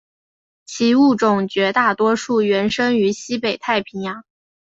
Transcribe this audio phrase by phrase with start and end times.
[0.65, 4.23] 其物种绝大多数原生于西北太平洋。